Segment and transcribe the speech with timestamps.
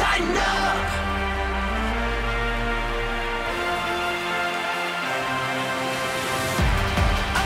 [0.00, 1.10] Tighten up.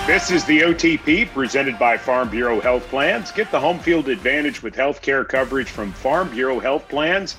[0.06, 3.32] This is the OTP presented by Farm Bureau Health Plans.
[3.32, 7.36] Get the home field advantage with health care coverage from Farm Bureau Health Plans.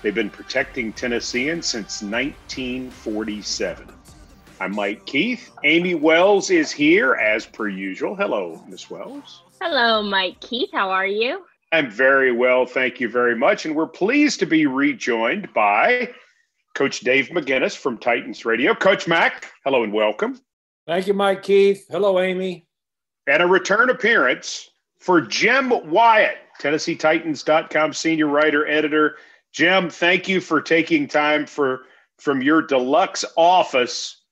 [0.00, 3.86] They've been protecting Tennesseans since 1947.
[4.60, 5.50] I'm Mike Keith.
[5.62, 8.16] Amie Wells is here as per usual.
[8.16, 9.42] Hello, Miss Wells.
[9.60, 10.70] Hello, Mike Keith.
[10.72, 11.44] How are you?
[11.74, 13.66] I'm very well, thank you very much.
[13.66, 16.08] And we're pleased to be rejoined by
[16.76, 18.74] Coach Dave McGinnis from Titans Radio.
[18.74, 20.40] Coach Mac, hello and welcome.
[20.86, 21.84] Thank you, Mike Keith.
[21.90, 22.64] Hello, Amie.
[23.26, 24.70] And a return appearance
[25.00, 29.16] for Jim Wyatt, TennesseeTitans.com senior writer, editor.
[29.50, 31.86] Jim, thank you for taking time for
[32.20, 34.22] from your deluxe office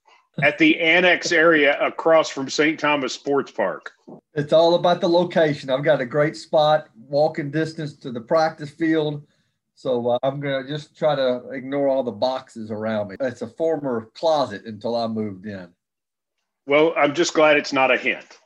[0.40, 2.78] at the annex area across from St.
[2.78, 3.92] Thomas Sports Park.
[4.34, 5.70] It's all about the location.
[5.70, 9.26] I've got a great spot, walking distance to the practice field.
[9.74, 13.16] So uh, I'm going to just try to ignore all the boxes around me.
[13.20, 15.68] It's a former closet until I moved in.
[16.66, 18.38] Well, I'm just glad it's not a hint.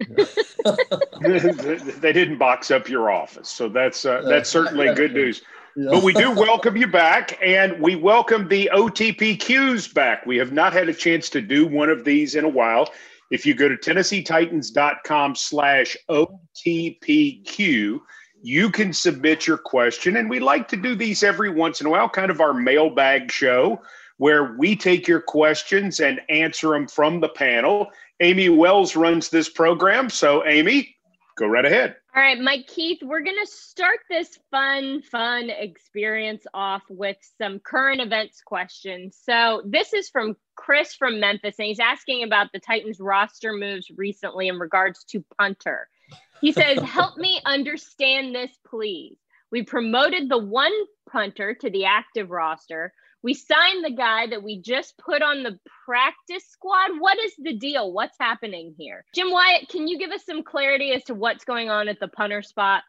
[2.00, 5.42] they didn't box up your office, so that's uh, that's certainly good news.
[5.80, 5.92] Yeah.
[5.92, 10.26] But we do welcome you back, and we welcome the OTPQs back.
[10.26, 12.90] We have not had a chance to do one of these in a while.
[13.30, 17.98] If you go to TennesseeTitans.com slash OTPQ,
[18.42, 20.18] you can submit your question.
[20.18, 23.32] And we like to do these every once in a while, kind of our mailbag
[23.32, 23.80] show
[24.18, 27.88] where we take your questions and answer them from the panel.
[28.20, 30.10] Amie Wells runs this program.
[30.10, 30.94] So, Amie,
[31.40, 31.96] go right ahead.
[32.14, 37.58] All right, Mike Keith, we're going to start this fun, fun experience off with some
[37.58, 39.18] current events questions.
[39.24, 43.90] So, this is from Chris from Memphis, and he's asking about the Titans roster moves
[43.96, 45.88] recently in regards to punter.
[46.40, 49.16] He says, Help me understand this, please.
[49.50, 50.72] We promoted the one
[51.10, 55.58] punter to the active roster we signed the guy that we just put on the
[55.84, 56.92] practice squad.
[56.98, 57.92] What is the deal?
[57.92, 59.04] What's happening here?
[59.14, 62.08] Jim Wyatt, can you give us some clarity as to what's going on at the
[62.08, 62.82] punter spot?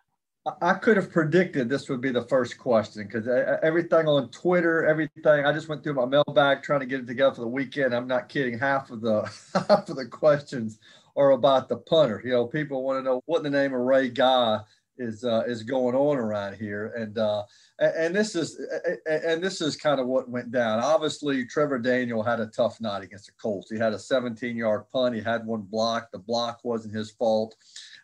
[0.61, 4.29] I could have predicted this would be the first question because uh, uh, everything on
[4.31, 5.45] Twitter, everything.
[5.45, 7.93] I just went through my mailbag trying to get it together for the weekend.
[7.93, 8.57] I'm not kidding.
[8.57, 9.21] Half of the
[9.69, 10.79] half of the questions
[11.15, 12.21] are about the punter.
[12.23, 14.61] You know, people want to know what in the name of Ray Guy
[14.97, 17.43] is uh, is going on around here, and uh,
[17.79, 18.59] and this is
[19.05, 20.79] and this is kind of what went down.
[20.79, 23.69] Obviously, Trevor Daniel had a tough night against the Colts.
[23.69, 25.15] He had a 17-yard punt.
[25.15, 26.11] He had one block.
[26.11, 27.55] The block wasn't his fault,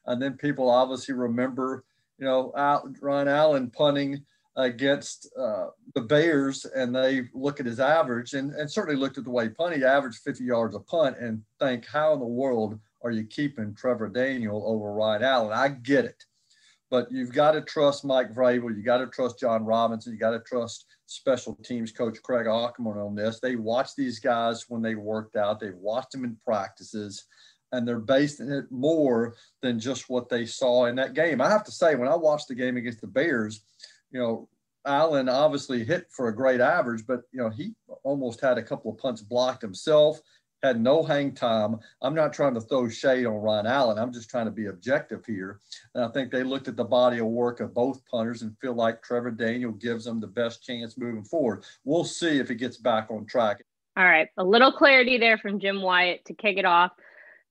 [0.05, 1.83] and then people obviously remember,
[2.17, 2.51] you know,
[3.01, 4.23] Ryan Allen punting
[4.55, 9.23] against uh, the Bears, and they look at his average, and, and certainly looked at
[9.23, 9.83] the way he punted.
[9.83, 14.09] Averaged 50 yards a punt, and think, how in the world are you keeping Trevor
[14.09, 15.53] Daniel over Ryan Allen?
[15.53, 16.25] I get it
[16.89, 18.75] but you've got to trust Mike Vrabel.
[18.75, 20.13] You got to trust Jon Robinson.
[20.13, 23.39] You got to trust special teams coach Craig Aukerman on this.
[23.39, 25.59] They watch these guys when they worked out.
[25.59, 27.25] They've watched them in practices,
[27.71, 31.41] and they're basing it more than just what they saw in that game.
[31.41, 33.61] I have to say, when I watched the game against the Bears,
[34.11, 34.47] you know,
[34.85, 37.73] Allen obviously hit for a great average, but you know he
[38.03, 40.21] almost had a couple of punts blocked himself
[40.63, 41.77] had no hang time.
[42.01, 43.97] I'm not trying to throw shade on Ryan Allen.
[43.97, 45.59] I'm just trying to be objective here.
[45.93, 48.73] And I think they looked at the body of work of both punters and feel
[48.73, 51.63] like Trevor Daniel gives them the best chance moving forward.
[51.83, 53.63] We'll see if he gets back on track.
[53.95, 54.29] All right.
[54.37, 56.91] A little clarity there from Jim Wyatt to kick it off.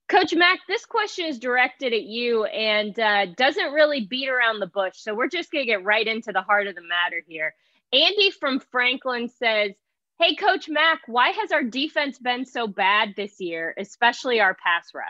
[0.09, 4.69] Coach Mac, this question is directed at you and uh, doesn't really beat around the
[4.69, 4.95] bush.
[4.97, 7.55] So we're just going to get right into the heart of the matter here.
[7.93, 9.72] Andy from Franklin says,
[10.19, 14.94] Hey, Coach Mac, why has our defense been so bad this year, especially our pass
[14.94, 15.04] rush?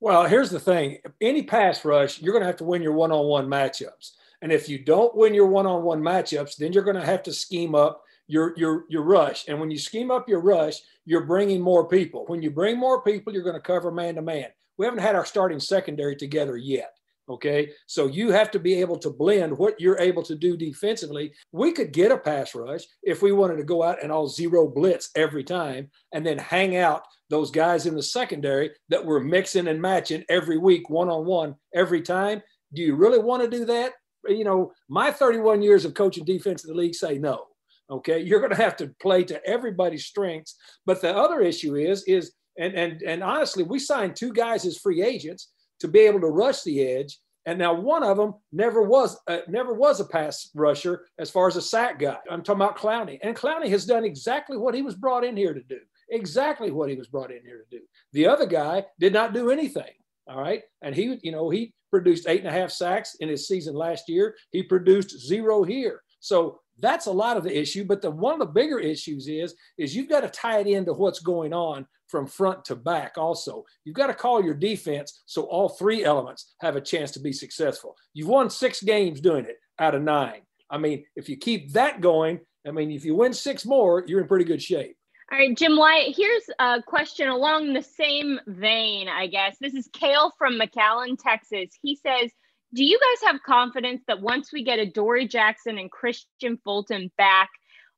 [0.00, 3.12] Well, here's the thing any pass rush, you're going to have to win your one
[3.12, 4.12] on one matchups.
[4.40, 7.22] And if you don't win your one on one matchups, then you're going to have
[7.24, 9.46] to scheme up your, your, your rush.
[9.46, 12.24] And when you scheme up your rush, you're bringing more people.
[12.26, 14.46] When you bring more people, you're going to cover man to man.
[14.78, 16.95] We haven't had our starting secondary together yet.
[17.28, 17.70] Okay.
[17.86, 21.32] So you have to be able to blend what you're able to do defensively.
[21.50, 24.68] We could get a pass rush if we wanted to go out and all zero
[24.68, 29.66] blitz every time and then hang out those guys in the secondary that we're mixing
[29.66, 32.42] and matching every week, one on one, every time.
[32.72, 33.94] Do you really want to do that?
[34.28, 37.46] You know, my 31 years of coaching defense in the league say no.
[37.90, 38.20] Okay.
[38.20, 40.56] You're going to have to play to everybody's strengths.
[40.84, 44.78] But the other issue is, is, and, and, and honestly, we signed two guys as
[44.78, 45.50] free agents
[45.80, 47.18] to be able to rush the edge.
[47.44, 51.46] And now one of them never was uh, never was a pass rusher as far
[51.46, 52.18] as a sack guy.
[52.28, 55.54] I'm talking about Clowney, and Clowney has done exactly what he was brought in here
[55.54, 55.78] to do.
[56.10, 57.84] Exactly what he was brought in here to do.
[58.12, 59.92] The other guy did not do anything.
[60.28, 63.46] All right, and he, you know, he produced eight and a half sacks in his
[63.46, 64.34] season last year.
[64.50, 66.02] He produced zero here.
[66.18, 67.84] So That's a lot of the issue.
[67.84, 70.92] But the one of the bigger issues is is you've got to tie it into
[70.92, 73.14] what's going on from front to back.
[73.16, 77.20] Also, you've got to call your defense so all three elements have a chance to
[77.20, 77.96] be successful.
[78.14, 80.42] You've won six games doing it out of nine.
[80.70, 84.20] I mean, if you keep that going, I mean, if you win six more, you're
[84.20, 84.96] in pretty good shape.
[85.30, 89.56] All right, Jim Wyatt, here's a question along the same vein, I guess.
[89.60, 91.70] This is Kale from McAllen, Texas.
[91.82, 92.30] He says,
[92.74, 97.50] Do you guys have confidence that once we get Adoree Jackson and Kristian Fulton back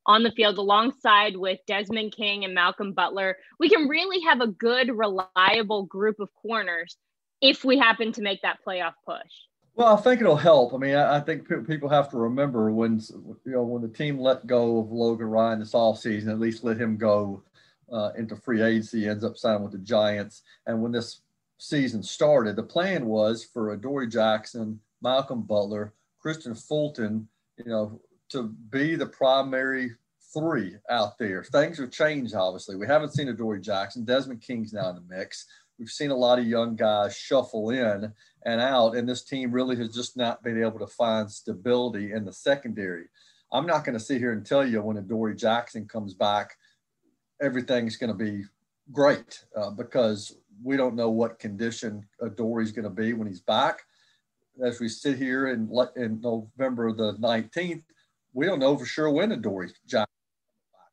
[0.08, 4.46] on the field alongside with Desmond King and Malcolm Butler, we can really have a
[4.48, 6.96] good, reliable group of corners
[7.40, 9.30] if we happen to make that playoff push?
[9.74, 10.74] Well, I think it'll help.
[10.74, 13.00] I mean, I, I think p- people have to remember when
[13.44, 16.80] you know when the team let go of Logan Ryan this offseason, at least let
[16.80, 17.44] him go
[17.92, 20.42] uh, into free agency, ends up signing with the Giants.
[20.66, 21.20] And when this
[21.58, 25.92] season started, the plan was for Adoree Jackson, Malcolm Butler,
[26.24, 29.92] Kristian Fulton, you know, to be the primary
[30.32, 31.42] three out there.
[31.44, 32.76] Things have changed, obviously.
[32.76, 34.04] We haven't seen Adoree Jackson.
[34.04, 35.46] Desmond King's now in the mix.
[35.78, 38.12] We've seen a lot of young guys shuffle in
[38.44, 42.24] and out, and this team really has just not been able to find stability in
[42.24, 43.06] the secondary.
[43.52, 46.56] I'm not going to sit here and tell you when Adoree Jackson comes back,
[47.40, 48.44] everything's going to be
[48.92, 53.82] great uh, because we don't know what condition Adoree's going to be when he's back.
[54.62, 57.84] As we sit here in, in November the 19th,
[58.32, 60.06] we don't know for sure when Adoree Jackson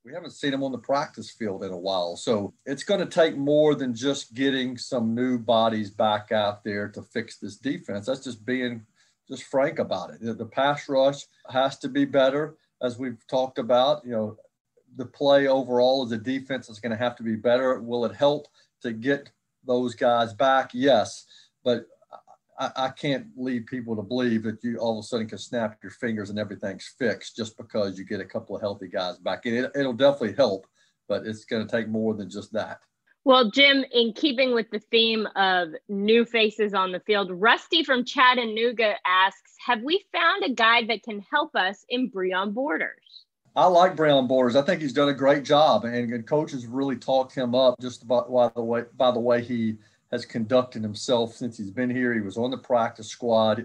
[0.05, 2.15] we haven't seen him on the practice field in a while.
[2.15, 6.87] So it's going to take more than just getting some new bodies back out there
[6.89, 8.05] to fix this defense.
[8.05, 8.85] That's just being
[9.27, 10.37] just frank about it.
[10.37, 14.05] The pass rush has to be better, as we've talked about.
[14.05, 14.37] You know,
[14.95, 17.81] the play overall as a defense is going to have to be better.
[17.81, 18.47] Will it help
[18.83, 19.31] to get
[19.65, 20.69] those guys back?
[20.75, 21.25] Yes.
[21.63, 21.87] But
[22.57, 25.77] I, I, can't lead people to believe that you all of a sudden can snap
[25.83, 29.45] your fingers and everything's fixed just because you get a couple of healthy guys back.
[29.45, 30.65] And it, it'll definitely help,
[31.07, 32.79] but it's going to take more than just that.
[33.25, 38.05] Well, Jim, in keeping with the theme of new faces on the field, Rusty from
[38.05, 43.25] Chattanooga asks Have we found a guy that can help us in Breon Borders?
[43.55, 44.55] I like Breon Borders.
[44.55, 48.03] I think he's done a great job, and, and coaches really talked him up just
[48.03, 49.77] about by the way by the way he
[50.11, 52.13] has conducted himself since he's been here.
[52.13, 53.59] He was on the practice squad.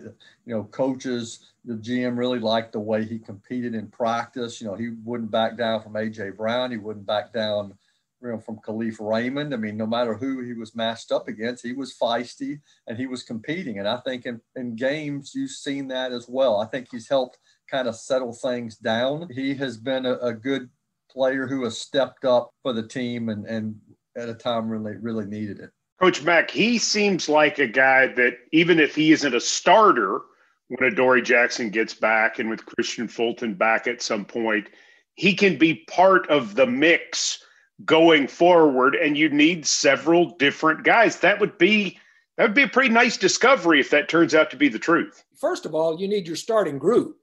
[0.46, 4.60] You know, coaches, the GM really liked the way he competed in practice.
[4.60, 6.70] You know, he wouldn't back down from AJ Brown.
[6.70, 7.74] He wouldn't back down
[8.22, 9.54] you know, from Kalif Raymond.
[9.54, 13.06] I mean, no matter who he was matched up against, he was feisty and he
[13.06, 13.78] was competing.
[13.78, 16.60] And I think in, in games, you've seen that as well.
[16.60, 17.38] I think he's helped
[17.70, 19.28] kind of settle things down.
[19.30, 20.68] He has been a, a good
[21.10, 23.80] player who has stepped up for the team and, and
[24.16, 25.70] at a time really, really needed it.
[26.00, 30.22] Coach Mac, he seems like a guy that even if he isn't a starter
[30.68, 34.68] when Adoree Jackson gets back and with Kristian Fulton back at some point,
[35.14, 37.44] he can be part of the mix
[37.84, 38.94] going forward.
[38.94, 41.20] And you need several different guys.
[41.20, 41.98] That would be
[42.38, 45.22] that would be a pretty nice discovery if that turns out to be the truth.
[45.38, 47.18] First of all, you need your starting group.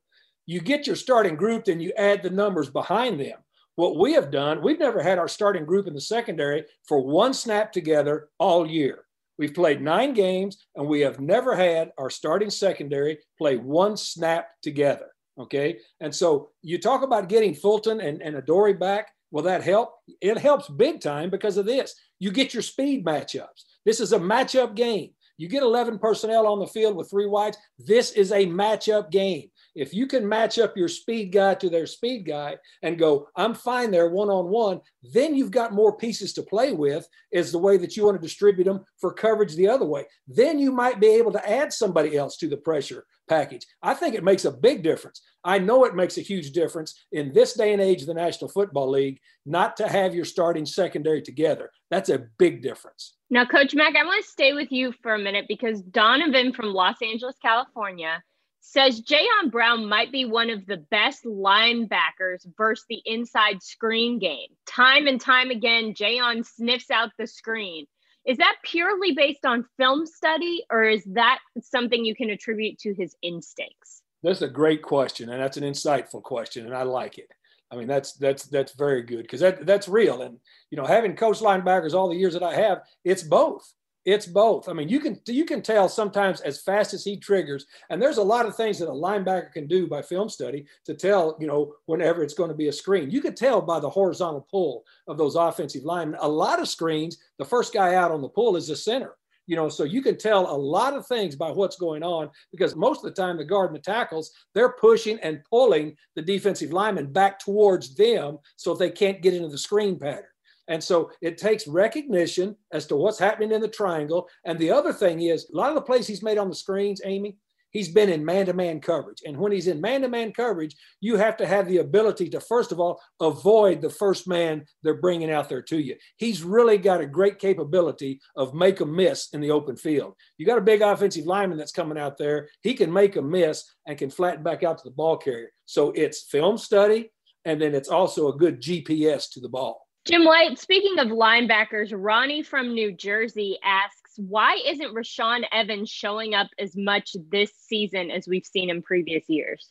[0.45, 3.39] You get your starting group, then you add the numbers behind them.
[3.77, 7.31] What we have done, we've never had our starting group in the secondary for one
[7.31, 9.05] snap together all year.
[9.37, 14.47] We've played nine games and we have never had our starting secondary play one snap
[14.63, 15.11] together.
[15.39, 15.77] Okay.
[15.99, 19.11] And so you talk about getting Fulton and, and Adoree back.
[19.29, 19.93] Will that help?
[20.21, 21.93] It helps big time because of this.
[22.17, 23.61] You get your speed matchups.
[23.85, 25.11] This is a matchup game.
[25.37, 27.57] You get 11 personnel on the field with three wides.
[27.77, 29.51] This is a matchup game.
[29.77, 33.53] If you can match up your speed guy to their speed guy and go, I'm
[33.53, 34.81] fine there one on one,
[35.13, 38.27] then you've got more pieces to play with, is the way that you want to
[38.27, 40.05] distribute them for coverage the other way.
[40.27, 43.67] Then you might be able to add somebody else to the pressure package.
[43.83, 45.21] I think it makes a big difference.
[45.43, 48.49] I know it makes a huge difference in this day and age of the National
[48.49, 51.69] Football League not to have your starting secondary together.
[51.91, 53.15] That's a big difference.
[53.29, 56.73] Now, Coach Mac, I want to stay with you for a minute because Donovan from
[56.73, 58.23] Los Angeles, California
[58.69, 64.49] says Jayon Brown might be one of the best linebackers versus the inside screen game.
[64.65, 67.85] Time and time again, Jayon sniffs out the screen.
[68.25, 72.93] Is that purely based on film study, or is that something you can attribute to
[72.93, 74.01] his instincts?
[74.21, 77.29] That's a great question, and that's an insightful question, and I like it.
[77.71, 80.23] I mean, that's that's that's very good because that that's real.
[80.23, 80.39] And
[80.71, 83.71] you know, having coached linebackers all the years that I have, it's both.
[84.07, 84.69] It's both.
[84.69, 88.19] I mean, you can you can tell sometimes as fast as he triggers, and there's
[88.19, 91.45] a lot of things that a linebacker can do by film study to tell, you
[91.45, 93.11] know, whenever it's going to be a screen.
[93.11, 96.17] You can tell by the horizontal pull of those offensive linemen.
[96.21, 99.17] A lot of screens, the first guy out on the pull is the center.
[99.45, 102.77] You know, so you can tell a lot of things by what's going on because
[102.77, 106.71] most of the time the guard and the tackles, they're pushing and pulling the defensive
[106.71, 110.23] lineman back towards them so they can't get into the screen pattern.
[110.67, 114.27] And so it takes recognition as to what's happening in the triangle.
[114.45, 117.01] And the other thing is, a lot of the plays he's made on the screens,
[117.05, 117.37] Amie,
[117.71, 119.21] he's been in man to man coverage.
[119.25, 122.39] And when he's in man to man coverage, you have to have the ability to,
[122.39, 125.95] first of all, avoid the first man they're bringing out there to you.
[126.17, 130.15] He's really got a great capability of make a miss in the open field.
[130.37, 133.63] You got a big offensive lineman that's coming out there, he can make a miss
[133.85, 135.51] and can flatten back out to the ball carrier.
[135.65, 137.11] So it's film study,
[137.45, 139.86] and then it's also a good GPS to the ball.
[140.07, 146.33] Jim Wyatt, speaking of linebackers, Ronnie from New Jersey asks, why isn't Rashaan Evans showing
[146.33, 149.69] up as much this season as we've seen in previous years?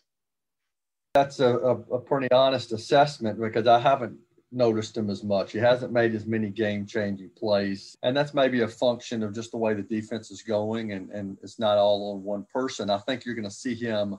[1.14, 4.18] That's a, a, a pretty honest assessment because I haven't
[4.52, 5.52] noticed him as much.
[5.52, 7.96] He hasn't made as many game changing plays.
[8.02, 11.38] And that's maybe a function of just the way the defense is going and, and
[11.42, 12.90] it's not all on one person.
[12.90, 14.18] I think you're going to see him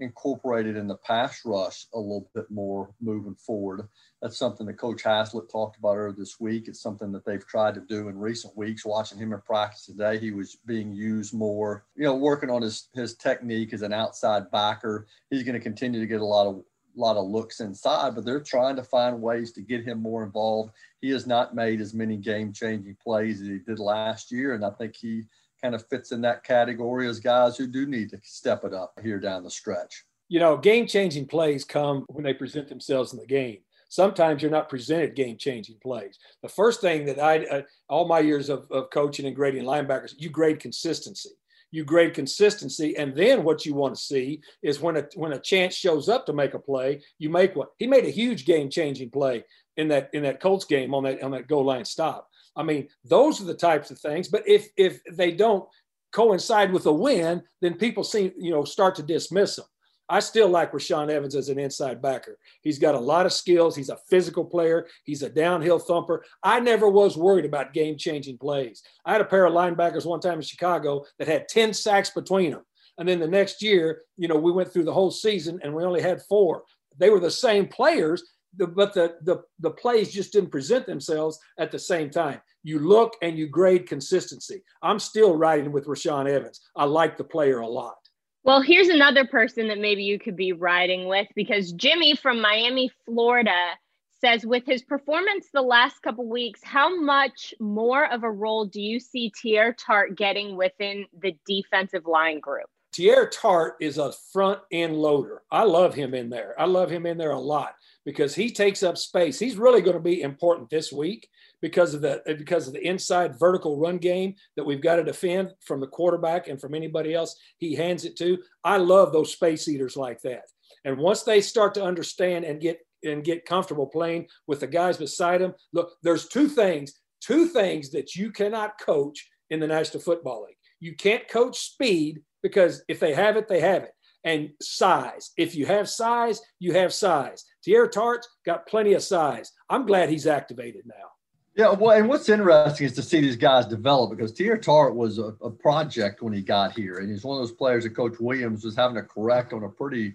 [0.00, 3.88] incorporated in the pass rush a little bit more moving forward.
[4.22, 6.68] That's something that Coach Haslett talked about earlier this week.
[6.68, 8.84] It's something that they've tried to do in recent weeks.
[8.84, 12.88] Watching him in practice today, he was being used more, you know, working on his
[12.94, 15.06] his technique as an outside backer.
[15.30, 16.62] He's going to continue to get a lot of
[16.96, 20.24] a lot of looks inside, but they're trying to find ways to get him more
[20.24, 20.72] involved.
[21.00, 24.64] He has not made as many game changing plays as he did last year, and
[24.64, 25.24] I think he
[25.62, 28.98] kind of fits in that category as guys who do need to step it up
[29.02, 30.04] here down the stretch.
[30.28, 33.58] You know, game changing plays come when they present themselves in the game.
[33.88, 36.18] Sometimes you're not presented game changing plays.
[36.42, 40.12] The first thing that I, uh, all my years of, of coaching and grading linebackers,
[40.18, 41.30] you grade consistency.
[41.70, 45.38] You grade consistency, and then what you want to see is when a when a
[45.38, 47.66] chance shows up to make a play, you make one.
[47.76, 49.44] He made a huge game changing play
[49.76, 52.28] in that in that Colts game on that on that goal line stop.
[52.58, 54.28] I mean, those are the types of things.
[54.28, 55.66] But if if they don't
[56.12, 59.66] coincide with a win, then people seem you know start to dismiss them.
[60.10, 62.38] I still like Rashaan Evans as an inside backer.
[62.62, 63.76] He's got a lot of skills.
[63.76, 64.86] He's a physical player.
[65.04, 66.24] He's a downhill thumper.
[66.42, 68.82] I never was worried about game changing plays.
[69.04, 72.52] I had a pair of linebackers one time in Chicago that had 10 sacks between
[72.52, 72.62] them.
[72.96, 75.84] And then the next year, you know, we went through the whole season and we
[75.84, 76.62] only had four.
[76.96, 78.24] They were the same players,
[78.54, 82.40] but the, the, the plays just didn't present themselves at the same time.
[82.62, 84.62] You look and you grade consistency.
[84.82, 86.60] I'm still riding with Rashaan Evans.
[86.76, 87.96] I like the player a lot.
[88.44, 92.90] Well, here's another person that maybe you could be riding with because Jimmy from Miami,
[93.04, 93.72] Florida
[94.20, 98.80] says with his performance the last couple weeks, how much more of a role do
[98.80, 102.66] you see Teair Tart getting within the defensive line group?
[102.92, 105.42] Teair Tart is a front end loader.
[105.50, 106.54] I love him in there.
[106.58, 109.38] I love him in there a lot because he takes up space.
[109.38, 111.28] He's really going to be important this week
[111.60, 115.52] because of the because of the inside vertical run game that we've got to defend
[115.60, 118.38] from the quarterback and from anybody else he hands it to.
[118.64, 120.44] I love those space eaters like that.
[120.84, 124.96] And once they start to understand and get and get comfortable playing with the guys
[124.96, 130.02] beside them, look, there's two things, two things that you cannot coach in the National
[130.02, 130.56] Football League.
[130.80, 133.92] You can't coach speed because if they have it, they have it.
[134.24, 135.32] And size.
[135.36, 137.44] If you have size, you have size.
[137.66, 139.52] Teair Tart's got plenty of size.
[139.70, 141.12] I'm glad he's activated now.
[141.54, 145.18] Yeah, well, and what's interesting is to see these guys develop because Teair Tart was
[145.18, 148.20] a, a, project when he got here, and he's one of those players that Coach
[148.20, 150.14] Williams was having to correct on a pretty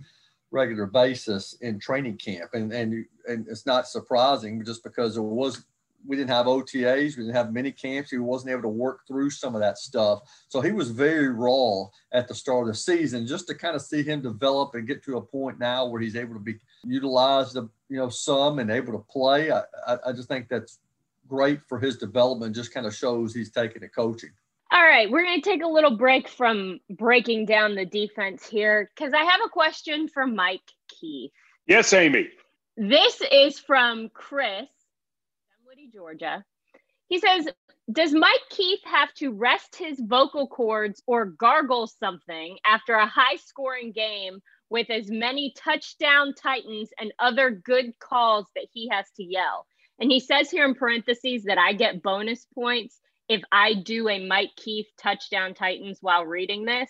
[0.52, 5.66] regular basis in training camp, and and and it's not surprising just because it was
[6.06, 8.12] we didn't have OTAs, we didn't have mini camps.
[8.12, 10.22] He wasn't able to work through some of that stuff.
[10.50, 13.28] So he was very raw at the start of the season.
[13.28, 16.16] Just to kind of see him develop and get to a point now where he's
[16.16, 16.56] able to be
[16.86, 19.52] utilized, you know, some and able to play.
[19.52, 20.80] I, I, I just think that's
[21.28, 22.56] great for his development.
[22.56, 24.32] Just kind of shows he's taking to coaching.
[24.72, 28.90] All right, we're going to take a little break from breaking down the defense here
[28.96, 31.32] because I have a question for Mike Keith.
[31.68, 32.30] Yes, Amie.
[32.76, 34.66] This is from Chris
[35.94, 36.44] Georgia.
[37.08, 37.48] He says,
[37.92, 43.36] Does Mike Keith have to rest his vocal cords or gargle something after a high
[43.36, 49.24] scoring game with as many touchdown Titans and other good calls that he has to
[49.24, 49.68] yell?
[50.00, 54.26] And he says here in parentheses that I get bonus points if I do a
[54.26, 56.90] Mike Keith touchdown Titans while reading this,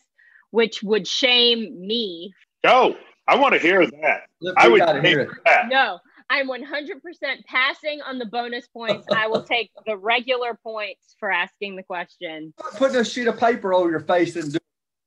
[0.52, 2.34] which would shame me.
[2.64, 2.96] Oh,
[3.28, 4.22] I want to hear that.
[4.58, 5.30] I would hear it.
[5.46, 5.68] That.
[5.70, 6.00] No,
[6.34, 9.06] I'm 100% passing on the bonus points.
[9.12, 12.56] I will take the regular points for asking the question.
[12.76, 14.58] Putting a sheet of paper over your face and do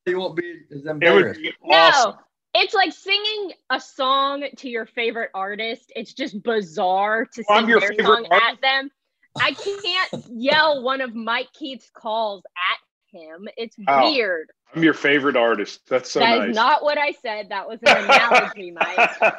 [0.07, 1.41] you won't be as embarrassed.
[1.43, 2.13] Be awesome.
[2.13, 2.19] No,
[2.55, 5.93] it's like singing a song to your favorite artist.
[5.97, 8.43] It's just bizarre to sing their song artist?
[8.49, 8.91] at them.
[9.37, 13.49] I can't yell one of Mike Keith's calls at him.
[13.57, 14.13] It's Oh.
[14.13, 14.51] weird.
[14.75, 15.81] I'm your favorite artist.
[15.89, 16.55] That's so That is nice.
[16.55, 17.49] not what I said.
[17.49, 19.11] That was an analogy, Mike.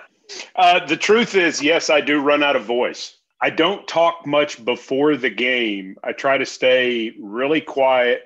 [0.56, 3.18] uh, the truth is, yes, I do run out of voice.
[3.42, 5.96] I don't talk much before the game.
[6.04, 8.24] I try to stay really quiet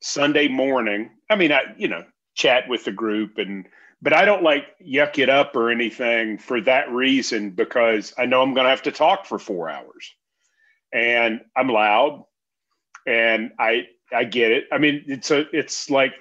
[0.00, 1.10] Sunday morning.
[1.30, 3.66] I mean, I you know chat with the group and
[4.02, 8.42] but I don't like yuck it up or anything for that reason because I know
[8.42, 10.12] I'm going to have to talk for four hours,
[10.92, 12.24] and I'm loud,
[13.06, 14.64] and I I get it.
[14.70, 16.12] I mean, it's a it's like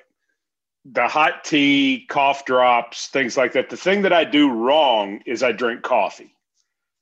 [0.85, 3.69] the hot tea, cough drops, things like that.
[3.69, 6.35] The thing that I do wrong is I drink coffee,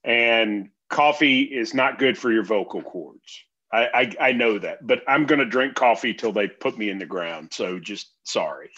[0.03, 3.43] and coffee is not good for your vocal cords.
[3.73, 6.89] I, I, I know that, but I'm going to drink coffee till they put me
[6.89, 7.49] in the ground.
[7.53, 8.69] So just sorry.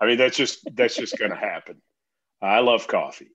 [0.00, 1.80] I mean, that's just that's just going to happen.
[2.42, 3.30] I love coffee.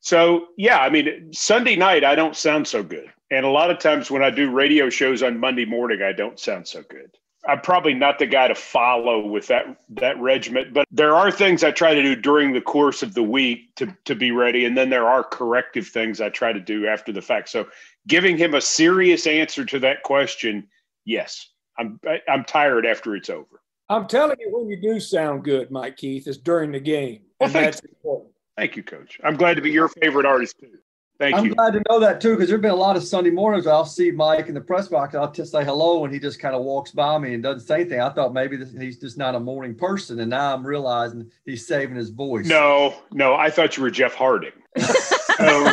[0.00, 3.78] So yeah, I mean, Sunday night I don't sound so good, and a lot of
[3.78, 7.10] times when I do radio shows on Monday morning, I don't sound so good.
[7.48, 11.62] I'm probably not the guy to follow with that that regiment, but there are things
[11.62, 14.76] I try to do during the course of the week to to be ready, and
[14.76, 17.48] then there are corrective things I try to do after the fact.
[17.48, 17.68] So,
[18.06, 20.68] giving him a serious answer to that question,
[21.04, 21.48] yes,
[21.78, 23.60] I'm I'm tired after it's over.
[23.88, 27.20] I'm telling you, when you do sound good, Mike Keith, is during the game.
[27.38, 28.32] Well, and that's important.
[28.56, 29.20] Thank you, Coach.
[29.22, 30.78] I'm glad to be your favorite artist too.
[31.18, 31.54] Thank I'm you.
[31.54, 33.86] glad to know that too, because there've been a lot of Sunday mornings where I'll
[33.86, 35.14] see Mike in the press box.
[35.14, 37.80] I'll just say hello, and he just kind of walks by me and doesn't say
[37.80, 38.00] anything.
[38.00, 41.66] I thought maybe this, he's just not a morning person, and now I'm realizing he's
[41.66, 42.46] saving his voice.
[42.46, 44.52] No, no, I thought you were Jeff Harding.
[44.78, 45.72] so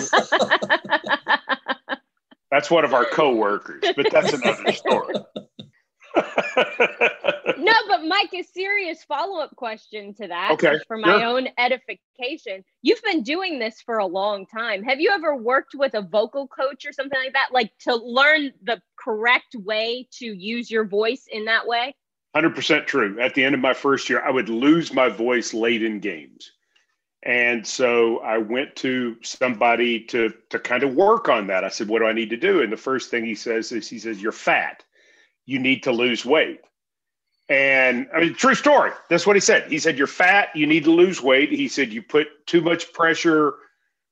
[2.50, 5.16] that's one of our coworkers, but that's another story.
[7.58, 11.26] no, but Mike, a serious follow up question to that Okay, for my sure.
[11.26, 12.64] own edification.
[12.82, 14.84] You've been doing this for a long time.
[14.84, 18.52] Have you ever worked with a vocal coach or something like that, like to learn
[18.64, 21.96] the correct way to use your voice in that way?
[22.36, 23.20] 100% true.
[23.20, 26.52] At the end of my first year, I would lose my voice late in games.
[27.24, 31.64] And so I went to somebody to to kind of work on that.
[31.64, 33.88] I said, "What do I need to do?" And the first thing he says is
[33.88, 34.84] he says, "You're fat.
[35.46, 36.62] You need to lose weight."
[37.50, 38.92] And I mean, true story.
[39.10, 39.70] That's what he said.
[39.72, 40.50] He said, "You're fat.
[40.56, 43.56] You need to lose weight." He said, "You put too much pressure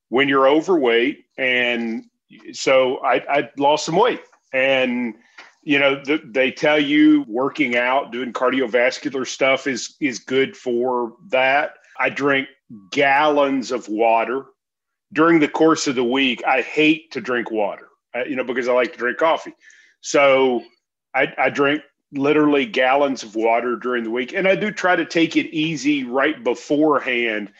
[0.09, 2.05] when you're overweight." And
[2.51, 4.21] so I, I lost some weight.
[4.53, 5.15] And
[5.63, 11.13] you know, the, they tell you working out, doing cardiovascular stuff is is good for
[11.29, 11.73] that.
[11.99, 12.47] I drink
[12.91, 14.45] gallons of water
[15.13, 16.43] during the course of the week.
[16.45, 19.53] I hate to drink water, uh, you know, because I like to drink coffee.
[20.01, 20.63] So
[21.13, 25.05] I, I drink literally gallons of water during the week, and I do try to
[25.05, 27.51] take it easy right beforehand.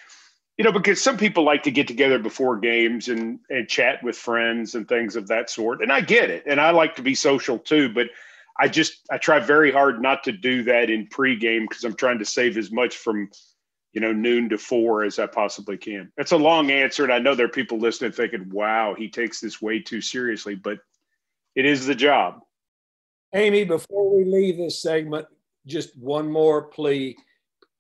[0.57, 4.15] You know, because some people like to get together before games and and chat with
[4.17, 7.15] friends and things of that sort, and I get it, and I like to be
[7.15, 8.07] social too, but.
[8.59, 12.19] I just I try very hard not to do that in pregame because I'm trying
[12.19, 13.29] to save as much from
[13.93, 16.11] you know noon to four as I possibly can.
[16.17, 19.39] It's a long answer, and I know there are people listening thinking, "Wow, he takes
[19.39, 20.79] this way too seriously," but
[21.55, 22.41] it is the job.
[23.33, 25.25] Amie, before we leave this segment,
[25.65, 27.15] just one more plea.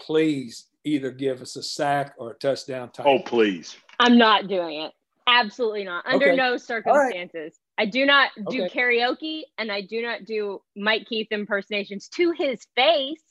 [0.01, 3.03] Please either give us a sack or a touchdown tie.
[3.05, 3.75] Oh, please.
[3.99, 4.93] I'm not doing it.
[5.27, 6.05] Absolutely not.
[6.07, 6.35] Under Okay.
[6.35, 7.59] no circumstances.
[7.77, 8.69] I do not do Okay.
[8.79, 13.21] karaoke and I do not do Mike Keith impersonations to his face.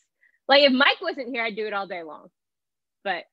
[0.49, 2.31] Like if Mike wasn't here, I'd do it all day long.
[3.03, 3.25] But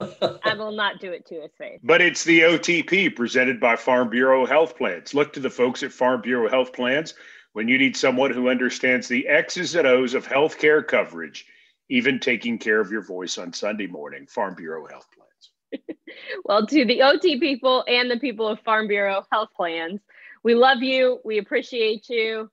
[0.00, 1.80] I will not do it to his face.
[1.82, 5.12] But it's the OTP presented by Farm Bureau Health Plans.
[5.12, 7.14] Look to the folks at Farm Bureau Health Plans
[7.58, 11.44] when you need someone who understands the X's and O's of healthcare coverage,
[11.88, 14.28] even taking care of your voice on Sunday morning.
[14.28, 15.98] Farm Bureau Health Plans.
[16.44, 20.00] Well, to the OT people and the people of Farm Bureau Health Plans,
[20.44, 21.18] we love you.
[21.24, 22.48] We appreciate you.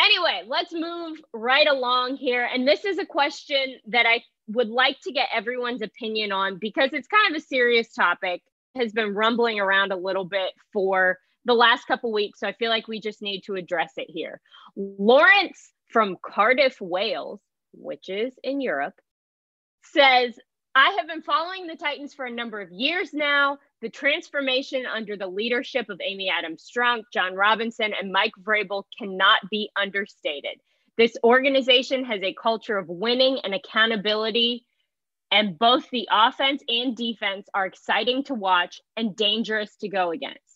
[0.00, 2.48] Anyway, let's move right along here.
[2.52, 6.90] And this is a question that I would like to get everyone's opinion on because
[6.92, 8.42] it's kind of a serious topic,
[8.74, 12.40] has been rumbling around a little bit for the last couple weeks.
[12.40, 14.40] So I feel like we just need to address it here.
[14.76, 17.40] Lawrence from Cardiff, Wales,
[17.72, 18.94] which is in Europe,
[19.82, 20.38] says,
[20.74, 23.58] I have been following the Titans for a number of years now.
[23.80, 29.40] The transformation under the leadership of Amy Adams Strunk, Jon Robinson, and Mike Vrabel cannot
[29.50, 30.60] be understated.
[30.96, 34.64] This organization has a culture of winning and accountability,
[35.32, 40.49] and both the offense and defense are exciting to watch and dangerous to go against.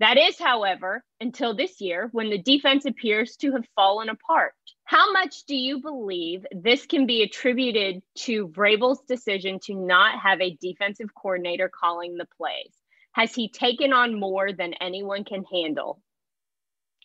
[0.00, 4.54] That is, however, until this year when the defense appears to have fallen apart.
[4.84, 10.40] How much do you believe this can be attributed to Vrabel's decision to not have
[10.40, 12.72] a defensive coordinator calling the plays?
[13.12, 16.00] Has he taken on more than anyone can handle?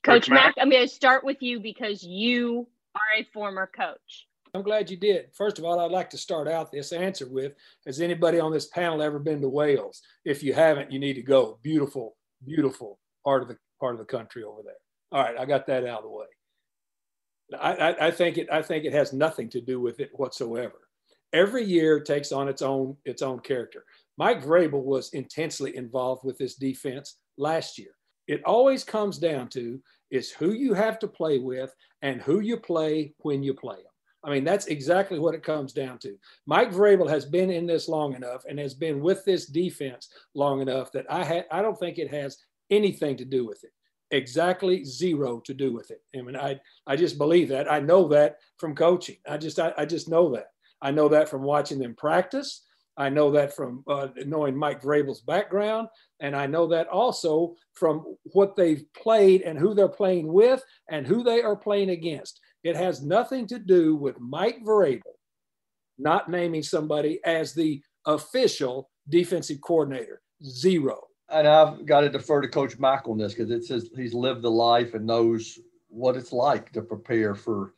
[0.03, 0.45] Coach Coach Mac?
[0.45, 4.27] Mac, I'm going to start with you because you are a former coach.
[4.53, 5.33] I'm glad you did.
[5.33, 7.53] First of all, I'd like to start out this answer with
[7.87, 10.03] Has anybody on this panel ever been to Wales?
[10.25, 11.57] If you haven't, you need to go.
[11.63, 14.73] Beautiful, beautiful part of the part of the country over there.
[15.11, 16.25] All right, I got that out of the way.
[17.59, 20.79] I, I, I think it I think it has nothing to do with it whatsoever.
[21.33, 23.85] Every year takes on its own its own character.
[24.17, 27.91] Mike Vrabel was intensely involved with this defense last year.
[28.27, 32.57] It always comes down to is who you have to play with and who you
[32.57, 33.92] play when you play them.
[34.23, 36.17] I mean, that's exactly what it comes down to.
[36.45, 40.61] Mike Vrabel has been in this long enough and has been with this defense long
[40.61, 42.37] enough that I ha- I don't think it has
[42.69, 43.71] anything to do with it.
[44.11, 46.01] Exactly zero to do with it.
[46.15, 47.69] I mean, I I just believe that.
[47.71, 49.17] I know that from coaching.
[49.27, 50.47] I just I, I just know that.
[50.81, 52.63] I know that from watching them practice.
[52.95, 55.87] I know that from uh, knowing Mike Vrabel's background,
[56.19, 61.07] and I know that also from what they've played and who they're playing with and
[61.07, 62.39] who they are playing against.
[62.63, 65.01] It has nothing to do with Mike Vrabel
[65.97, 70.21] not naming somebody as the official defensive coordinator.
[70.43, 71.01] Zero.
[71.29, 74.41] And I've got to defer to Coach Mac on this because it says he's lived
[74.41, 77.73] the life and knows what it's like to prepare for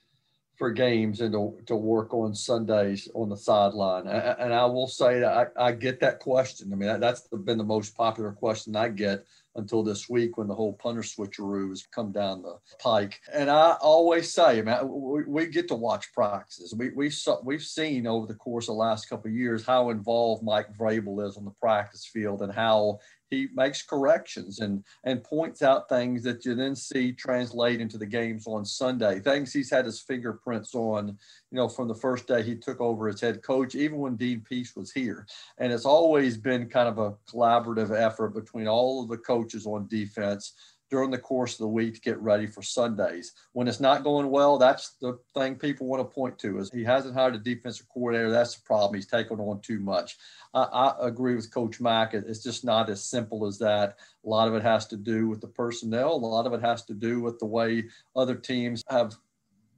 [0.57, 4.07] for games and to, to work on Sundays on the sideline.
[4.07, 6.71] And I will say that I, I get that question.
[6.71, 10.47] I mean, that, that's been the most popular question I get until this week when
[10.47, 13.19] the whole punter switcheroo has come down the pike.
[13.33, 16.73] And I always say, man, we, we get to watch practices.
[16.77, 19.89] We, we saw, we've seen over the course of the last couple of years how
[19.89, 25.23] involved Mike Vrabel is on the practice field and how he makes corrections and and
[25.23, 29.19] points out things that you then see translate into the games on Sunday.
[29.19, 31.07] Things he's had his fingerprints on,
[31.51, 34.41] you know, from the first day he took over as head coach, even when Dean
[34.41, 35.25] Pees was here.
[35.57, 39.87] And it's always been kind of a collaborative effort between all of the coaches on
[39.87, 40.53] defense
[40.89, 43.33] during the course of the week to get ready for Sundays.
[43.53, 46.83] When it's not going well, that's the thing people want to point to is he
[46.83, 48.31] hasn't hired a defensive coordinator.
[48.31, 48.93] That's the problem.
[48.93, 50.17] He's taken on too much.
[50.53, 52.13] I, I agree with Coach Mac.
[52.13, 53.97] It's just not as simple as that.
[54.25, 56.13] A lot of it has to do with the personnel.
[56.13, 59.15] A lot of it has to do with the way other teams have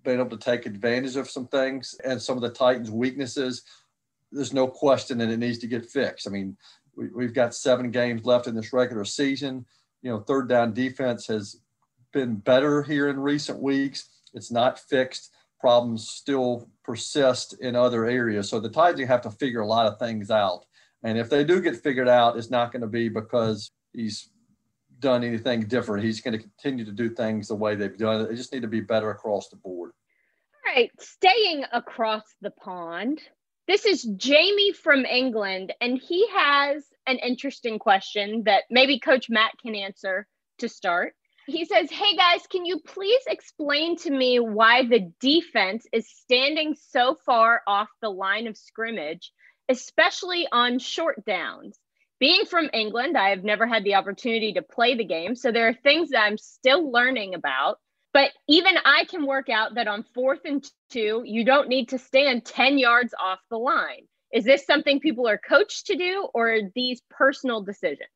[0.03, 3.63] been able to take advantage of some things and some of the Titans' weaknesses.
[4.31, 6.27] There's no question that it needs to get fixed.
[6.27, 6.57] I mean,
[6.95, 9.65] we, we've got seven games left in this regular season
[10.01, 11.61] you know, third down defense has
[12.13, 14.09] been better here in recent weeks.
[14.33, 15.33] It's not fixed.
[15.59, 18.49] Problems still persist in other areas.
[18.49, 20.65] So the Titans have to figure a lot of things out.
[21.03, 24.29] And if they do get figured out, it's not going to be because he's
[24.99, 26.03] done anything different.
[26.03, 28.29] He's going to continue to do things the way they've done it.
[28.29, 29.91] They just need to be better across the board.
[30.65, 30.91] All right.
[30.99, 33.21] Staying across the pond,
[33.67, 39.53] this is Jamie from England, and he has an interesting question that maybe Coach Mac
[39.61, 40.27] can answer
[40.59, 41.13] to start.
[41.47, 46.75] He says, Hey guys, can you please explain to me why the defense is standing
[46.89, 49.31] so far off the line of scrimmage,
[49.69, 51.79] especially on short downs?
[52.19, 55.35] Being from England, I have never had the opportunity to play the game.
[55.35, 57.77] So there are things that I'm still learning about.
[58.13, 61.99] But even I can work out that on fourth and two, you don't need to
[61.99, 64.07] stand 10 yards off the line.
[64.33, 68.09] Is this something people are coached to do, or these personal decisions?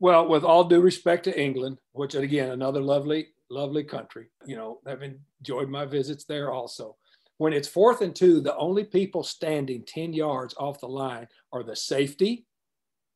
[0.00, 4.80] Well, with all due respect to England, which again, another lovely, lovely country, you know,
[4.86, 6.96] I've enjoyed my visits there also.
[7.38, 11.62] When it's fourth and two, the only people standing 10 yards off the line are
[11.62, 12.46] the safety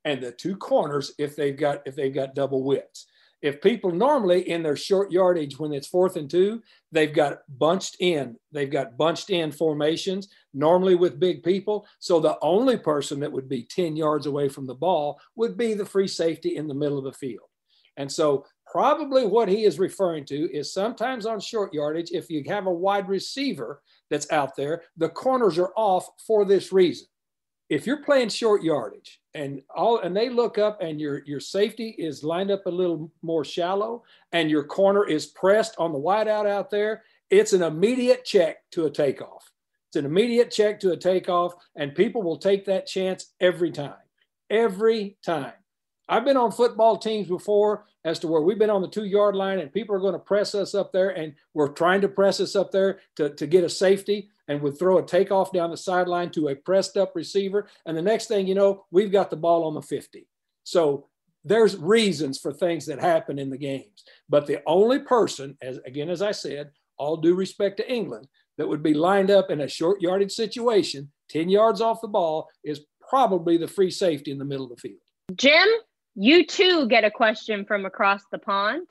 [0.05, 3.07] and the two corners if they've got if they've got double widths.
[3.46, 7.96] If people normally in their short yardage, when it's fourth and two, they've got bunched
[8.00, 11.87] in, they've got bunched in formations, normally with big people.
[12.00, 15.74] So the only person that would be 10 yards away from the ball would be
[15.74, 17.48] the free safety in the middle of the field.
[17.96, 22.42] And so probably what he is referring to is sometimes on short yardage, if you
[22.48, 23.80] have a wide receiver
[24.11, 27.06] that's out there, the corners are off for this reason
[27.68, 31.94] if you're playing short yardage and all and they look up and your your safety
[31.99, 36.46] is lined up a little more shallow and your corner is pressed on the wideout
[36.46, 39.53] out there, it's an immediate check to a takeoff.
[39.88, 43.94] It's an immediate check to a takeoff, and people will take that chance every time.
[44.51, 45.53] Every time.
[46.09, 49.35] I've been on football teams before as to where we've been on the two yard
[49.35, 52.40] line and people are going to press us up there and we're trying to press
[52.40, 55.77] us up there to, to get a safety and would throw a takeoff down the
[55.77, 57.69] sideline to a pressed up receiver.
[57.85, 60.29] And the next thing you know, we've got the ball on the 50.
[60.62, 61.09] So
[61.45, 64.05] there's reasons for things that happen in the games.
[64.29, 68.69] But the only person, as again, as I said, all due respect to England, that
[68.69, 72.81] would be lined up in a short yardage situation, 10 yards off the ball, is
[73.09, 75.01] probably the free safety in the middle of the field.
[75.35, 75.69] Jim,
[76.16, 78.88] you too get a question from across the pond.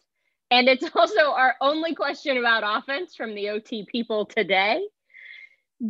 [0.51, 4.81] And it's also our only question about offense from the OT people today.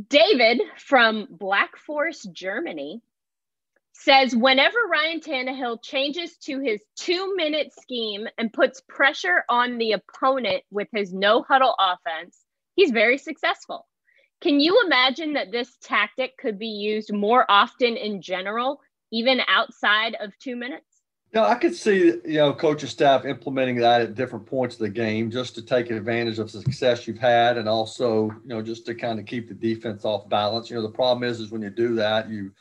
[0.10, 3.02] David from Black Forest, Germany
[3.93, 9.93] says whenever Ryan Tannehill changes to his two minute scheme and puts pressure on the
[9.93, 12.38] opponent with his no huddle offense,
[12.76, 13.88] he's very successful.
[14.41, 20.15] Can you imagine that this tactic could be used more often in general, even outside
[20.19, 20.95] of two minutes?
[21.34, 24.90] Yeah, I could see you know coaching staff implementing that at different points of the
[24.90, 28.86] game just to take advantage of the success you've had, and also you know just
[28.86, 30.70] to kind of keep the defense off balance.
[30.70, 32.52] You know the problem is is when you do that, you you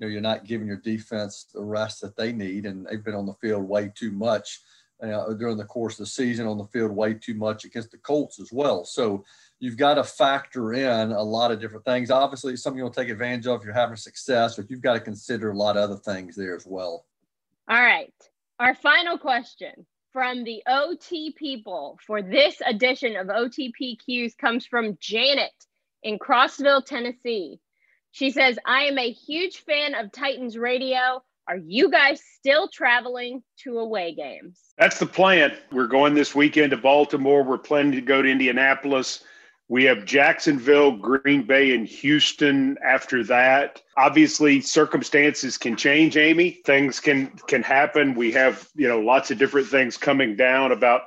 [0.00, 3.26] know you're not giving your defense the rest that they need, and they've been on
[3.26, 4.60] the field way too much
[5.02, 7.98] uh, during the course of the season, on the field way too much against the
[7.98, 8.84] Colts as well.
[8.84, 9.24] So
[9.60, 12.10] you've got to factor in a lot of different things.
[12.10, 15.50] Obviously, something you'll take advantage of if you're having success, but you've got to consider
[15.50, 17.06] a lot of other things there as well.
[17.68, 18.12] All right.
[18.60, 25.50] Our final question from the OT people for this edition of OTPQs comes from Janet
[26.02, 27.58] in Crossville, Tennessee.
[28.10, 31.22] She says, I am a huge fan of Titans radio.
[31.48, 34.60] Are you guys still traveling to away games?
[34.78, 35.56] That's the plan.
[35.72, 37.42] We're going this weekend to Baltimore.
[37.42, 39.24] We're planning to go to Indianapolis.
[39.68, 43.80] We have Jacksonville, Green Bay, and Houston after that.
[43.96, 46.60] Obviously, circumstances can change, Amie.
[46.66, 48.14] Things can can happen.
[48.14, 51.02] We have, you know, lots of different things coming down about,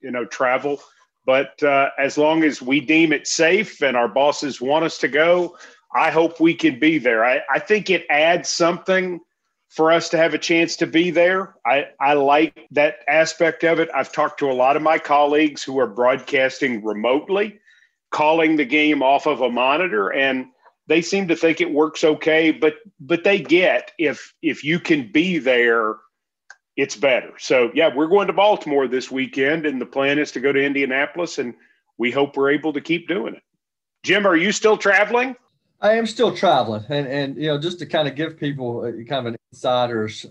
[0.00, 0.80] you know, travel.
[1.24, 5.08] But uh, as long as we deem it safe and our bosses want us to
[5.08, 5.56] go,
[5.94, 7.24] I hope we can be there.
[7.24, 9.20] I, I think it adds something
[9.68, 11.54] for us to have a chance to be there.
[11.64, 13.88] I, I like that aspect of it.
[13.94, 17.60] I've talked to a lot of my colleagues who are broadcasting remotely
[18.12, 20.46] calling the game off of a monitor and
[20.86, 25.10] they seem to think it works okay but but they get if if you can
[25.10, 25.96] be there
[26.76, 27.32] it's better.
[27.38, 30.62] So yeah we're going to baltimore this weekend and the plan is to go to
[30.62, 31.54] indianapolis and
[31.98, 33.42] we hope we're able to keep doing it.
[34.04, 35.34] Jim are you still traveling?
[35.80, 39.26] I am still traveling and and you know just to kind of give people kind
[39.26, 40.26] of an insider's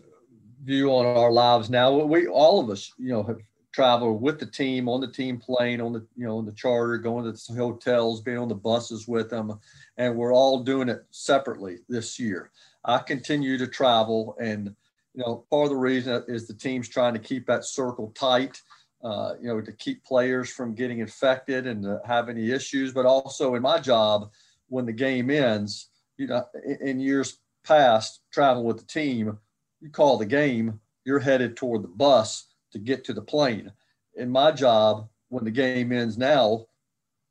[0.64, 3.40] view on our lives now we all of us you know have
[3.72, 6.98] travel with the team on the team plane on the you know on the charter
[6.98, 9.58] going to the hotels being on the buses with them
[9.98, 12.52] and we're all doing it separately this year.
[12.84, 14.76] I continue to travel and
[15.14, 18.62] you know part of the reason is the team's trying to keep that circle tight
[19.04, 22.94] uh, you know to keep players from getting infected and to have any issues.
[22.94, 24.32] But also in my job
[24.68, 26.46] when the game ends you know
[26.82, 29.38] in, years past traveling with the team
[29.82, 33.72] you call the game you're headed toward the bus to get to the plane.
[34.16, 36.66] In my job, when the game ends now,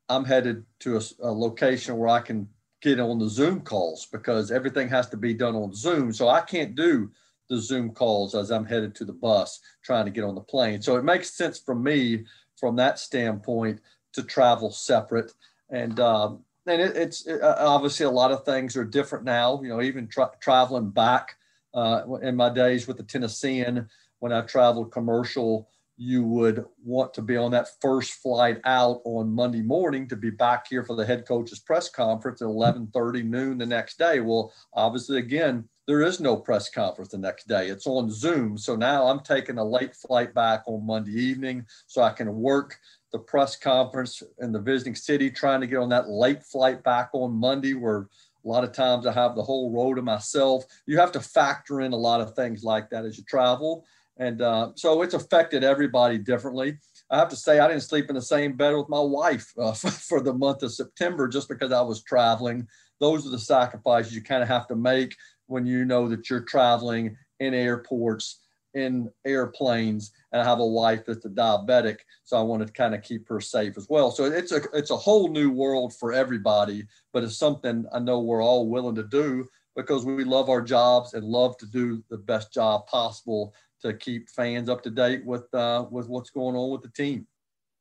[0.08, 2.48] I'm headed to a, a, location where I can
[2.82, 6.12] get on the Zoom calls because everything has to be done on Zoom.
[6.12, 7.10] So I can't do
[7.48, 10.82] the Zoom calls as I'm headed to the bus trying to get on the plane.
[10.82, 12.24] So it makes sense for me
[12.56, 13.80] from that standpoint
[14.14, 15.32] to travel separate.
[15.70, 19.60] And um, and it, it's it, obviously a lot of things are different now.
[19.62, 21.36] You know, even tra- traveling back
[21.74, 23.88] uh, in my days with the Tennessean,
[24.20, 29.30] when I traveled commercial, you would want to be on that first flight out on
[29.30, 33.58] Monday morning to be back here for the head coach's press conference at 11:30 noon
[33.58, 34.20] the next day.
[34.20, 37.68] Well, obviously, again, there is no press conference the next day.
[37.68, 38.56] It's on Zoom.
[38.56, 42.78] So now I'm taking a late flight back on Monday evening so I can work
[43.12, 47.10] the press conference in the visiting city, trying to get on that late flight back
[47.12, 48.08] on Monday where
[48.44, 50.64] a lot of times I have the whole road to myself.
[50.86, 53.84] You have to factor in a lot of things like that as you travel.
[54.16, 56.76] And uh, so it's affected everybody differently.
[57.10, 59.72] I have to say, I didn't sleep in the same bed with my wife uh,
[59.74, 62.66] for the month of September just because I was traveling.
[63.00, 66.44] Those are the sacrifices you kind of have to make when you know that you're
[66.44, 68.40] traveling in airports,
[68.74, 72.94] in airplanes, and I have a wife that's a diabetic, so I wanted to kind
[72.94, 74.12] of keep her safe as well.
[74.12, 78.20] So it's a it's a whole new world for everybody, but it's something I know
[78.20, 79.48] we're all willing to do
[79.80, 84.28] because we love our jobs and love to do the best job possible to keep
[84.28, 87.26] fans up to date with uh, with what's going on with the team.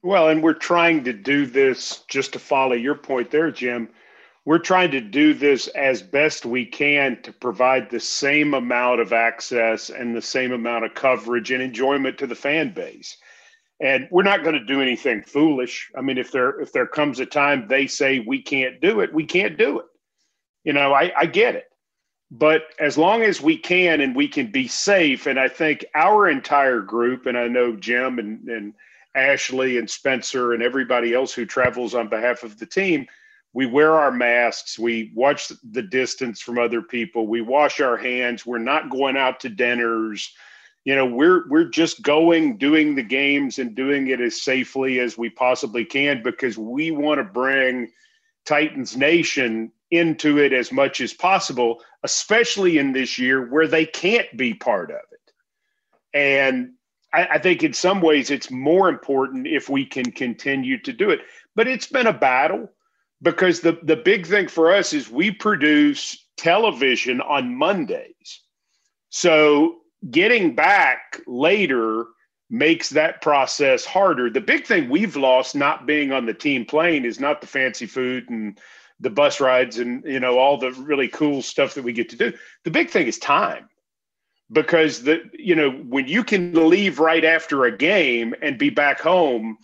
[0.02, 3.90] Well, and we're trying to do this just to follow your point there, Jim.
[4.46, 9.12] We're trying to do this as best we can to provide the same amount of
[9.12, 13.18] access and the same amount of coverage and enjoyment to the fan base.
[13.82, 15.92] And we're not going to do anything foolish.
[15.96, 19.14] I mean, if there if there comes a time they say we can't do it,
[19.14, 19.86] we can't do it.
[20.64, 21.69] You know, I, I get it.
[22.32, 26.30] But as long as we can and we can be safe, and I think our
[26.30, 28.74] entire group, and I know Jim and, and
[29.16, 33.08] Ashley and Spencer and everybody else who travels on behalf of the team,
[33.54, 38.46] we wear our masks, we watch the distance from other people, we wash our hands,
[38.46, 40.32] we're not going out to dinners.
[40.86, 45.18] You know, we're we're just going, doing the games and doing it as safely as
[45.18, 47.92] we possibly can because we want to bring
[48.46, 54.36] Titans Nation into it as much as possible, especially in this year where they can't
[54.38, 55.34] be part of it.
[56.14, 56.74] And
[57.14, 61.10] I, I, think in some ways it's more important if we can continue to do
[61.10, 61.22] it.
[61.56, 62.70] But it's been a battle
[63.22, 68.42] because the, the big thing for us is we produce television on Mondays.
[69.10, 69.78] So
[70.10, 72.06] getting back later
[72.50, 74.30] makes that process harder.
[74.30, 77.86] The big thing we've lost not being on the team plane is not the fancy
[77.86, 78.60] food and
[79.00, 82.16] the bus rides and you know all the really cool stuff that we get to
[82.16, 82.34] do.
[82.64, 83.70] The big thing is time.
[84.52, 89.00] Because the you know when you can leave right after a game and be back
[89.00, 89.58] home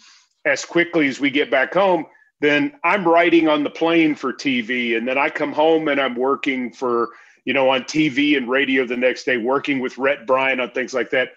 [0.45, 2.05] as quickly as we get back home,
[2.39, 6.15] then I'm writing on the plane for TV and then I come home and I'm
[6.15, 7.09] working for
[7.45, 10.93] you know on TV and radio the next day working with Rhett Bryan on things
[10.93, 11.29] like that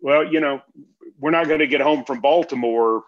[0.00, 0.62] well, you know,
[1.18, 3.02] we're not going to get home from Baltimore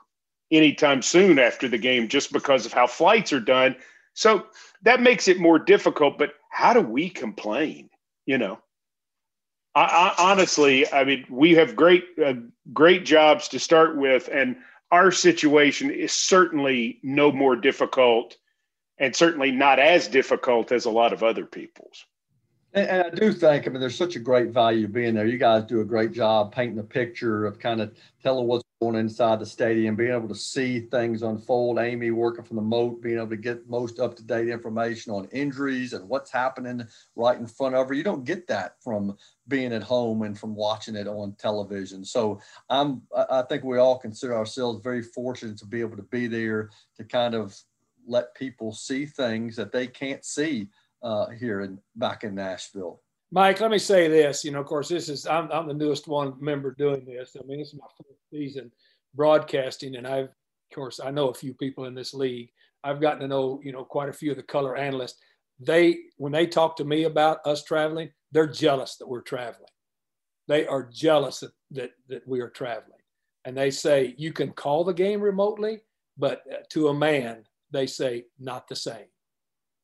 [0.51, 3.77] anytime soon after the game just because of how flights are done.
[4.14, 4.46] So
[4.83, 6.18] that makes it more difficult.
[6.18, 7.90] But how do we complain?
[8.27, 8.59] You know,
[9.75, 12.35] I, I, honestly, I mean, we have great, uh,
[12.73, 14.57] great jobs to start with, and
[14.90, 18.37] our situation is certainly no more difficult,
[18.99, 22.05] and certainly not as difficult as a lot of other people's.
[22.73, 25.27] And, and, I do think, I mean, there's such a great value being there.
[25.27, 28.97] You guys do a great job painting a picture of kind of telling what's going
[28.97, 31.79] inside the stadium, being able to see things unfold.
[31.79, 35.29] Amie working from the moat, being able to get most up to date information on
[35.33, 36.83] injuries and what's happening
[37.14, 37.95] right in front of her.
[37.95, 42.05] You don't get that from being at home and from watching it on television.
[42.07, 42.40] So
[42.71, 46.71] I'm, I think we all consider ourselves very fortunate to be able to be there
[46.97, 47.55] to kind of
[48.07, 50.69] let people see things that they can't see
[51.03, 53.03] uh, here in back in Nashville.
[53.33, 54.45] Mike, let me say this.
[54.45, 57.37] You know, of course, this is I'm, I'm the newest one member doing this.
[57.38, 58.73] I mean, this is my fourth season
[59.14, 62.51] broadcasting, and I've, of course, I know a few people in this league.
[62.83, 65.19] I've gotten to know, you know, quite a few of the color analysts.
[65.61, 69.71] They, when they talk to me about us traveling, they're jealous that we're traveling.
[70.49, 72.99] They are jealous that that, that we are traveling,
[73.45, 75.81] and they say you can call the game remotely,
[76.19, 79.07] but uh, to a man, they say not the same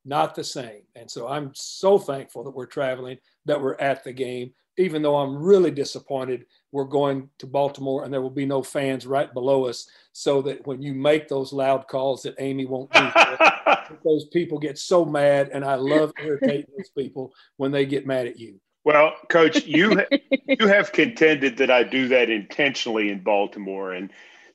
[0.06, 0.82] not the same.
[0.94, 5.16] And so I'm so thankful that we're traveling, that we're at the game, even though
[5.16, 9.64] I'm really disappointed we're going to Baltimore and there will be no fans right below
[9.64, 13.08] us so that when you make those loud calls that Amie won't do,
[14.04, 15.50] those people get so mad.
[15.52, 18.60] And I love irritating those people when they get mad at you.
[18.84, 20.02] Well, coach, you
[20.46, 24.12] you have contended that I do that intentionally in Baltimore and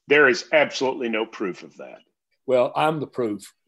[0.08, 2.00] there is absolutely no proof of that.
[2.46, 3.54] Well, I'm the proof.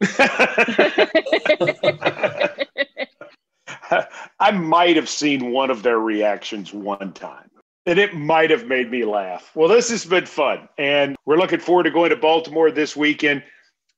[4.40, 7.50] I might have seen one of their reactions one time.
[7.86, 9.50] And it might have made me laugh.
[9.54, 10.68] Well, this has been fun.
[10.78, 13.42] And we're looking forward to going to Baltimore this weekend.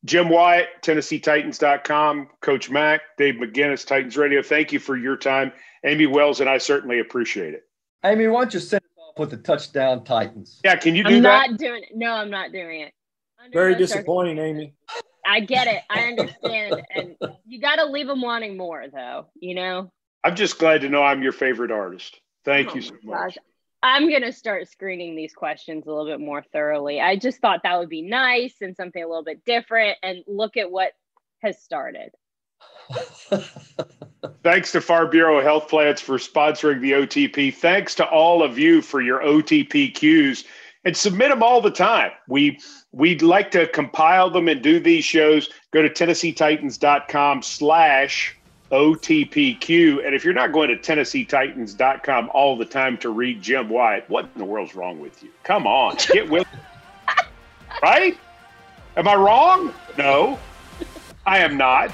[0.05, 4.43] Jim Wyatt, TennesseeTitans.com, Coach Mac, Dave McGinnis, Titans Radio.
[4.43, 5.53] Thank you for your time.
[5.85, 7.65] Amie Wells and I certainly appreciate it.
[8.03, 10.61] Amie, why don't you send us off with the touchdown Titans?
[10.65, 11.45] Yeah, can you do I'm that?
[11.45, 11.97] I'm not doing it.
[11.97, 12.93] No, I'm not doing it.
[13.53, 14.75] Very disappointing, Amie.
[15.27, 15.83] I get it.
[15.91, 16.83] I understand.
[16.95, 19.91] and you got to leave them wanting more, though, you know?
[20.25, 22.21] I'm just glad to know I'm your favorite artist.
[22.45, 23.35] Thank oh you so much.
[23.35, 23.39] Gosh.
[23.83, 27.01] I'm going to start screening these questions a little bit more thoroughly.
[27.01, 29.99] I just thought that would be nice and something a little bit different.
[30.03, 30.93] And look at what
[31.43, 32.11] has started.
[34.43, 37.55] Thanks to Farm Bureau Health Plans for sponsoring the OTP.
[37.55, 40.45] Thanks to all of you for your OTPQs
[40.87, 42.13] and submit them all the time.
[42.29, 42.61] We
[42.93, 45.51] we'd like to compile them and do these shows.
[45.73, 48.37] Go to TennesseeTitans.com slash
[48.71, 50.07] OTPQ.
[50.07, 54.31] And if you're not going to TennesseeTitans.com all the time to read Jim Wyatt, what
[54.33, 55.31] in the world's wrong with you?
[55.43, 56.49] Come on, get with it.
[57.83, 58.17] Right?
[58.97, 59.75] Am I wrong?
[59.99, 60.39] No,
[61.27, 61.91] I am not.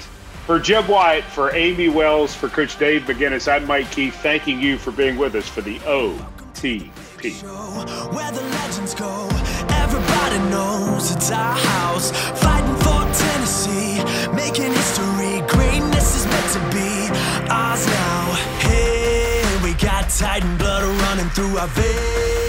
[0.47, 4.79] For Jim Wyatt, for Amie Wells, for Coach Dave McGinnis, I'm Mike Keith, thanking you
[4.79, 6.89] for being with us for the OTP.
[7.23, 9.29] Where the legends go,
[9.69, 12.11] everybody knows it's our house.
[12.11, 14.03] Fighting for Tennessee,
[14.35, 15.41] making history.
[15.47, 18.33] Greatness is meant to be ours now.
[18.59, 22.42] Hey, we got Titan blood running through our veins.